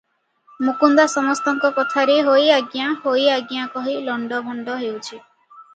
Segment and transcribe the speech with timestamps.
[0.67, 5.25] ମୁକୁନ୍ଦା ସମସ୍ତଙ୍କ କଥାରେ ହୋଇ ଆଜ୍ଞା, ହୋଇ ଆଜ୍ଞା କହି ଲଣ୍ତଭଣ୍ତ ହେଉଛି।